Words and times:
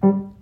Welcome 0.00 0.36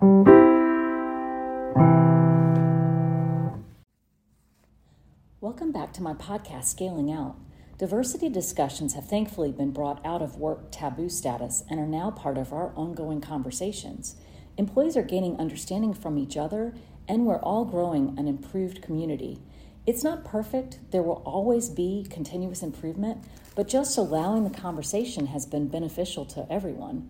back 5.73 5.95
to 5.95 6.03
my 6.03 6.13
podcast, 6.13 6.65
Scaling 6.65 7.11
Out. 7.11 7.39
Diversity 7.79 8.29
discussions 8.29 8.93
have 8.93 9.09
thankfully 9.09 9.53
been 9.53 9.71
brought 9.71 10.05
out 10.05 10.21
of 10.21 10.37
work 10.37 10.67
taboo 10.71 11.09
status 11.09 11.65
and 11.71 11.81
are 11.81 11.87
now 11.87 12.11
part 12.11 12.37
of 12.37 12.53
our 12.53 12.75
ongoing 12.77 13.23
conversations. 13.23 14.17
Employees 14.59 14.95
are 14.95 15.03
gaining 15.03 15.39
understanding 15.39 15.95
from 15.95 16.19
each 16.19 16.37
other, 16.37 16.75
and 17.09 17.25
we're 17.25 17.41
all 17.41 17.65
growing 17.65 18.15
an 18.19 18.29
improved 18.29 18.83
community. 18.83 19.39
It's 19.87 20.05
not 20.05 20.25
perfect, 20.25 20.81
there 20.91 21.03
will 21.03 21.23
always 21.25 21.71
be 21.71 22.07
continuous 22.11 22.63
improvement, 22.63 23.25
but 23.55 23.69
just 23.69 23.97
allowing 23.97 24.45
the 24.45 24.51
conversation 24.51 25.29
has 25.29 25.47
been 25.47 25.69
beneficial 25.69 26.27
to 26.27 26.47
everyone. 26.53 27.09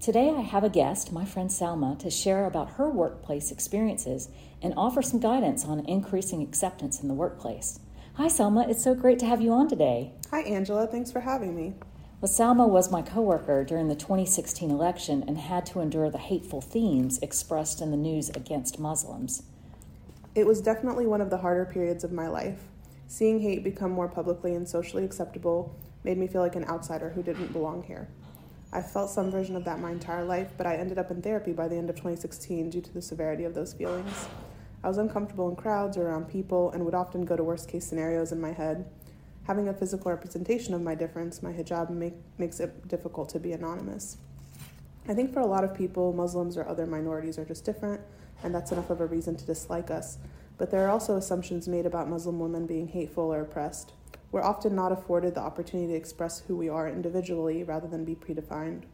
Today, 0.00 0.30
I 0.30 0.40
have 0.40 0.64
a 0.64 0.70
guest, 0.70 1.12
my 1.12 1.26
friend 1.26 1.50
Salma, 1.50 1.98
to 1.98 2.08
share 2.08 2.46
about 2.46 2.76
her 2.76 2.88
workplace 2.88 3.52
experiences 3.52 4.30
and 4.62 4.72
offer 4.74 5.02
some 5.02 5.20
guidance 5.20 5.66
on 5.66 5.84
increasing 5.84 6.40
acceptance 6.40 7.02
in 7.02 7.08
the 7.08 7.12
workplace. 7.12 7.80
Hi, 8.14 8.28
Salma. 8.28 8.66
It's 8.66 8.82
so 8.82 8.94
great 8.94 9.18
to 9.18 9.26
have 9.26 9.42
you 9.42 9.52
on 9.52 9.68
today. 9.68 10.14
Hi, 10.30 10.40
Angela. 10.40 10.86
Thanks 10.86 11.12
for 11.12 11.20
having 11.20 11.54
me. 11.54 11.74
Well, 12.22 12.32
Salma 12.32 12.66
was 12.66 12.90
my 12.90 13.02
coworker 13.02 13.62
during 13.62 13.88
the 13.88 13.94
2016 13.94 14.70
election 14.70 15.22
and 15.28 15.36
had 15.36 15.66
to 15.66 15.80
endure 15.80 16.08
the 16.08 16.16
hateful 16.16 16.62
themes 16.62 17.18
expressed 17.18 17.82
in 17.82 17.90
the 17.90 17.98
news 17.98 18.30
against 18.30 18.78
Muslims. 18.78 19.42
It 20.34 20.46
was 20.46 20.62
definitely 20.62 21.04
one 21.04 21.20
of 21.20 21.28
the 21.28 21.38
harder 21.38 21.66
periods 21.66 22.04
of 22.04 22.10
my 22.10 22.26
life. 22.26 22.68
Seeing 23.06 23.40
hate 23.40 23.62
become 23.62 23.90
more 23.90 24.08
publicly 24.08 24.54
and 24.54 24.66
socially 24.66 25.04
acceptable 25.04 25.78
made 26.04 26.16
me 26.16 26.26
feel 26.26 26.40
like 26.40 26.56
an 26.56 26.64
outsider 26.64 27.10
who 27.10 27.22
didn't 27.22 27.52
belong 27.52 27.82
here. 27.82 28.08
I 28.72 28.82
felt 28.82 29.10
some 29.10 29.32
version 29.32 29.56
of 29.56 29.64
that 29.64 29.80
my 29.80 29.90
entire 29.90 30.24
life, 30.24 30.52
but 30.56 30.66
I 30.66 30.76
ended 30.76 30.96
up 30.96 31.10
in 31.10 31.20
therapy 31.20 31.52
by 31.52 31.66
the 31.66 31.76
end 31.76 31.90
of 31.90 31.96
2016 31.96 32.70
due 32.70 32.80
to 32.80 32.94
the 32.94 33.02
severity 33.02 33.44
of 33.44 33.54
those 33.54 33.72
feelings. 33.72 34.28
I 34.84 34.88
was 34.88 34.96
uncomfortable 34.96 35.48
in 35.48 35.56
crowds 35.56 35.96
or 35.96 36.06
around 36.06 36.28
people 36.28 36.70
and 36.70 36.84
would 36.84 36.94
often 36.94 37.24
go 37.24 37.36
to 37.36 37.42
worst 37.42 37.68
case 37.68 37.84
scenarios 37.84 38.30
in 38.30 38.40
my 38.40 38.52
head. 38.52 38.88
Having 39.44 39.68
a 39.68 39.74
physical 39.74 40.12
representation 40.12 40.72
of 40.72 40.82
my 40.82 40.94
difference, 40.94 41.42
my 41.42 41.52
hijab, 41.52 41.90
make, 41.90 42.14
makes 42.38 42.60
it 42.60 42.86
difficult 42.86 43.28
to 43.30 43.40
be 43.40 43.52
anonymous. 43.52 44.18
I 45.08 45.14
think 45.14 45.32
for 45.32 45.40
a 45.40 45.46
lot 45.46 45.64
of 45.64 45.74
people, 45.74 46.12
Muslims 46.12 46.56
or 46.56 46.68
other 46.68 46.86
minorities 46.86 47.38
are 47.38 47.44
just 47.44 47.64
different, 47.64 48.00
and 48.44 48.54
that's 48.54 48.70
enough 48.70 48.90
of 48.90 49.00
a 49.00 49.06
reason 49.06 49.34
to 49.34 49.44
dislike 49.44 49.90
us. 49.90 50.18
But 50.58 50.70
there 50.70 50.86
are 50.86 50.90
also 50.90 51.16
assumptions 51.16 51.66
made 51.66 51.86
about 51.86 52.08
Muslim 52.08 52.38
women 52.38 52.66
being 52.66 52.86
hateful 52.86 53.24
or 53.24 53.40
oppressed. 53.40 53.92
We're 54.32 54.42
often 54.42 54.74
not 54.74 54.92
afforded 54.92 55.34
the 55.34 55.40
opportunity 55.40 55.92
to 55.92 55.98
express 55.98 56.40
who 56.40 56.56
we 56.56 56.68
are 56.68 56.88
individually 56.88 57.64
rather 57.64 57.88
than 57.88 58.04
be 58.04 58.14
predefined. 58.14 58.84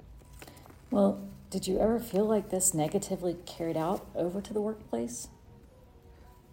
Well, 0.91 1.21
did 1.51 1.67
you 1.67 1.79
ever 1.79 1.99
feel 1.99 2.25
like 2.25 2.51
this 2.51 2.73
negatively 2.73 3.37
carried 3.45 3.77
out 3.77 4.07
over 4.15 4.41
to 4.41 4.53
the 4.53 4.61
workplace? 4.61 5.29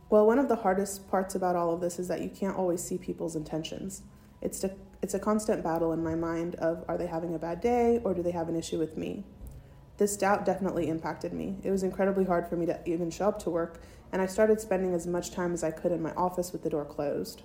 Well, 0.09 0.27
one 0.27 0.37
of 0.37 0.49
the 0.49 0.57
hardest 0.57 1.09
parts 1.09 1.33
about 1.33 1.55
all 1.55 1.73
of 1.73 1.81
this 1.81 1.97
is 1.97 2.07
that 2.09 2.21
you 2.21 2.29
can't 2.29 2.57
always 2.57 2.83
see 2.83 2.97
people's 2.97 3.35
intentions. 3.35 4.03
It's, 4.41 4.59
to, 4.59 4.71
it's 5.01 5.13
a 5.13 5.19
constant 5.19 5.63
battle 5.63 5.93
in 5.93 6.03
my 6.03 6.15
mind 6.15 6.55
of 6.55 6.83
are 6.87 6.97
they 6.97 7.07
having 7.07 7.33
a 7.33 7.39
bad 7.39 7.61
day 7.61 8.01
or 8.03 8.13
do 8.13 8.21
they 8.21 8.31
have 8.31 8.49
an 8.49 8.55
issue 8.55 8.77
with 8.77 8.97
me? 8.97 9.23
This 9.97 10.17
doubt 10.17 10.45
definitely 10.45 10.89
impacted 10.89 11.33
me. 11.33 11.57
It 11.63 11.71
was 11.71 11.83
incredibly 11.83 12.25
hard 12.25 12.47
for 12.47 12.55
me 12.55 12.65
to 12.65 12.79
even 12.85 13.09
show 13.09 13.27
up 13.27 13.39
to 13.43 13.49
work, 13.49 13.81
and 14.11 14.21
I 14.21 14.25
started 14.25 14.59
spending 14.59 14.93
as 14.93 15.05
much 15.05 15.31
time 15.31 15.53
as 15.53 15.63
I 15.63 15.71
could 15.71 15.91
in 15.91 16.01
my 16.01 16.11
office 16.13 16.51
with 16.51 16.63
the 16.63 16.69
door 16.69 16.83
closed. 16.83 17.43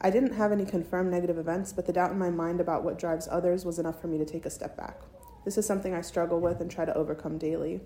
I 0.00 0.10
didn't 0.10 0.34
have 0.34 0.52
any 0.52 0.64
confirmed 0.64 1.10
negative 1.10 1.38
events, 1.38 1.72
but 1.72 1.86
the 1.86 1.92
doubt 1.92 2.12
in 2.12 2.18
my 2.18 2.30
mind 2.30 2.60
about 2.60 2.84
what 2.84 2.98
drives 2.98 3.26
others 3.30 3.64
was 3.64 3.80
enough 3.80 4.00
for 4.00 4.06
me 4.06 4.16
to 4.18 4.24
take 4.24 4.46
a 4.46 4.50
step 4.50 4.76
back. 4.76 5.00
This 5.44 5.58
is 5.58 5.66
something 5.66 5.92
I 5.92 6.02
struggle 6.02 6.38
with 6.40 6.60
and 6.60 6.70
try 6.70 6.84
to 6.84 6.94
overcome 6.94 7.36
daily. 7.36 7.80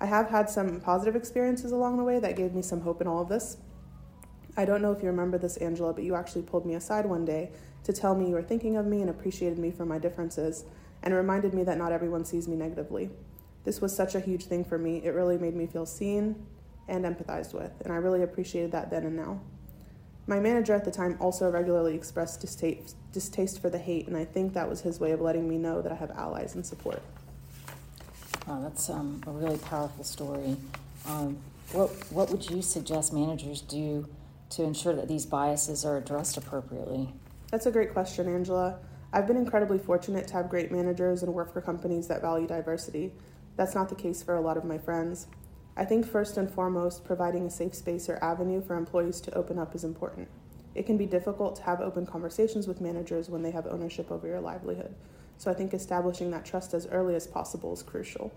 I 0.00 0.06
have 0.06 0.30
had 0.30 0.48
some 0.48 0.80
positive 0.80 1.16
experiences 1.16 1.72
along 1.72 1.98
the 1.98 2.04
way 2.04 2.18
that 2.18 2.36
gave 2.36 2.54
me 2.54 2.62
some 2.62 2.80
hope 2.80 3.00
in 3.00 3.06
all 3.06 3.20
of 3.20 3.28
this. 3.28 3.58
I 4.56 4.64
don't 4.64 4.80
know 4.80 4.92
if 4.92 5.02
you 5.02 5.08
remember 5.08 5.36
this, 5.38 5.56
Angela, 5.58 5.92
but 5.92 6.04
you 6.04 6.14
actually 6.14 6.42
pulled 6.42 6.64
me 6.64 6.74
aside 6.74 7.04
one 7.04 7.24
day 7.24 7.50
to 7.84 7.92
tell 7.92 8.14
me 8.14 8.28
you 8.28 8.34
were 8.34 8.42
thinking 8.42 8.76
of 8.76 8.86
me 8.86 9.02
and 9.02 9.10
appreciated 9.10 9.58
me 9.58 9.70
for 9.70 9.84
my 9.84 9.98
differences, 9.98 10.64
and 11.02 11.14
reminded 11.14 11.52
me 11.52 11.62
that 11.64 11.78
not 11.78 11.92
everyone 11.92 12.24
sees 12.24 12.48
me 12.48 12.56
negatively. 12.56 13.10
This 13.64 13.80
was 13.80 13.94
such 13.94 14.14
a 14.14 14.20
huge 14.20 14.46
thing 14.46 14.64
for 14.64 14.78
me. 14.78 15.04
It 15.04 15.10
really 15.10 15.36
made 15.36 15.54
me 15.54 15.66
feel 15.66 15.84
seen 15.84 16.46
and 16.88 17.04
empathized 17.04 17.52
with, 17.54 17.72
and 17.82 17.92
I 17.92 17.96
really 17.96 18.22
appreciated 18.22 18.72
that 18.72 18.90
then 18.90 19.04
and 19.04 19.16
now. 19.16 19.40
My 20.28 20.38
manager 20.38 20.74
at 20.74 20.84
the 20.84 20.90
time 20.90 21.16
also 21.20 21.50
regularly 21.50 21.94
expressed 21.94 22.42
distaste, 22.42 22.96
distaste 23.12 23.62
for 23.62 23.70
the 23.70 23.78
hate, 23.78 24.06
and 24.08 24.16
I 24.16 24.26
think 24.26 24.52
that 24.52 24.68
was 24.68 24.82
his 24.82 25.00
way 25.00 25.12
of 25.12 25.22
letting 25.22 25.48
me 25.48 25.56
know 25.56 25.80
that 25.80 25.90
I 25.90 25.94
have 25.94 26.10
allies 26.10 26.54
and 26.54 26.66
support. 26.66 27.02
Oh, 28.46 28.62
that's 28.62 28.90
um, 28.90 29.22
a 29.26 29.30
really 29.30 29.56
powerful 29.56 30.04
story. 30.04 30.58
Um, 31.06 31.38
what, 31.72 31.88
what 32.10 32.30
would 32.30 32.50
you 32.50 32.60
suggest 32.60 33.14
managers 33.14 33.62
do 33.62 34.06
to 34.50 34.64
ensure 34.64 34.94
that 34.94 35.08
these 35.08 35.24
biases 35.24 35.86
are 35.86 35.96
addressed 35.96 36.36
appropriately? 36.36 37.08
That's 37.50 37.64
a 37.64 37.70
great 37.70 37.94
question, 37.94 38.28
Angela. 38.28 38.80
I've 39.14 39.26
been 39.26 39.38
incredibly 39.38 39.78
fortunate 39.78 40.28
to 40.28 40.34
have 40.34 40.50
great 40.50 40.70
managers 40.70 41.22
and 41.22 41.32
work 41.32 41.54
for 41.54 41.62
companies 41.62 42.06
that 42.08 42.20
value 42.20 42.46
diversity. 42.46 43.12
That's 43.56 43.74
not 43.74 43.88
the 43.88 43.94
case 43.94 44.22
for 44.22 44.34
a 44.34 44.42
lot 44.42 44.58
of 44.58 44.64
my 44.66 44.76
friends. 44.76 45.26
I 45.78 45.84
think 45.84 46.04
first 46.04 46.36
and 46.36 46.50
foremost, 46.50 47.04
providing 47.04 47.46
a 47.46 47.50
safe 47.50 47.72
space 47.72 48.08
or 48.08 48.18
avenue 48.22 48.60
for 48.60 48.74
employees 48.74 49.20
to 49.20 49.34
open 49.34 49.60
up 49.60 49.76
is 49.76 49.84
important. 49.84 50.26
It 50.74 50.86
can 50.86 50.96
be 50.96 51.06
difficult 51.06 51.54
to 51.54 51.62
have 51.62 51.80
open 51.80 52.04
conversations 52.04 52.66
with 52.66 52.80
managers 52.80 53.30
when 53.30 53.42
they 53.42 53.52
have 53.52 53.68
ownership 53.68 54.10
over 54.10 54.26
your 54.26 54.40
livelihood. 54.40 54.92
So 55.36 55.52
I 55.52 55.54
think 55.54 55.72
establishing 55.72 56.32
that 56.32 56.44
trust 56.44 56.74
as 56.74 56.88
early 56.88 57.14
as 57.14 57.28
possible 57.28 57.72
is 57.72 57.84
crucial. 57.84 58.32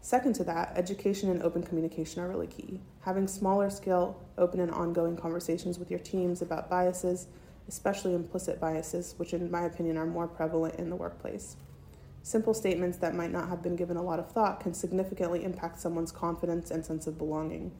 Second 0.00 0.36
to 0.36 0.44
that, 0.44 0.72
education 0.76 1.28
and 1.28 1.42
open 1.42 1.64
communication 1.64 2.22
are 2.22 2.28
really 2.28 2.46
key. 2.46 2.80
Having 3.00 3.26
smaller 3.26 3.68
scale, 3.68 4.22
open 4.38 4.60
and 4.60 4.70
ongoing 4.70 5.16
conversations 5.16 5.80
with 5.80 5.90
your 5.90 5.98
teams 5.98 6.40
about 6.40 6.70
biases, 6.70 7.26
especially 7.66 8.14
implicit 8.14 8.60
biases, 8.60 9.14
which 9.16 9.34
in 9.34 9.50
my 9.50 9.62
opinion 9.62 9.96
are 9.96 10.06
more 10.06 10.28
prevalent 10.28 10.76
in 10.76 10.88
the 10.88 10.94
workplace. 10.94 11.56
Simple 12.24 12.54
statements 12.54 12.96
that 12.98 13.14
might 13.14 13.30
not 13.30 13.50
have 13.50 13.62
been 13.62 13.76
given 13.76 13.98
a 13.98 14.02
lot 14.02 14.18
of 14.18 14.32
thought 14.32 14.58
can 14.58 14.72
significantly 14.72 15.44
impact 15.44 15.78
someone's 15.78 16.10
confidence 16.10 16.70
and 16.70 16.84
sense 16.84 17.06
of 17.06 17.18
belonging. 17.18 17.70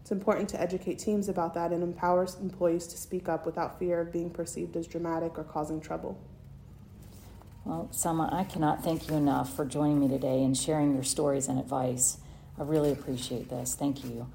It's 0.00 0.10
important 0.10 0.48
to 0.48 0.60
educate 0.60 0.98
teams 0.98 1.28
about 1.28 1.54
that 1.54 1.70
and 1.70 1.84
empower 1.84 2.26
employees 2.40 2.88
to 2.88 2.96
speak 2.96 3.28
up 3.28 3.46
without 3.46 3.78
fear 3.78 4.00
of 4.00 4.12
being 4.12 4.28
perceived 4.28 4.76
as 4.76 4.88
dramatic 4.88 5.38
or 5.38 5.44
causing 5.44 5.80
trouble. 5.80 6.18
Well, 7.64 7.90
Salma, 7.92 8.32
I 8.32 8.42
cannot 8.42 8.82
thank 8.82 9.08
you 9.08 9.14
enough 9.14 9.54
for 9.54 9.64
joining 9.64 10.00
me 10.00 10.08
today 10.08 10.42
and 10.42 10.58
sharing 10.58 10.94
your 10.94 11.04
stories 11.04 11.46
and 11.46 11.60
advice. 11.60 12.18
I 12.58 12.64
really 12.64 12.90
appreciate 12.90 13.50
this. 13.50 13.76
Thank 13.76 14.02
you. 14.02 14.26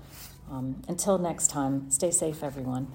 Um, 0.49 0.81
until 0.87 1.17
next 1.17 1.49
time, 1.49 1.91
stay 1.91 2.11
safe, 2.11 2.41
everyone. 2.41 2.87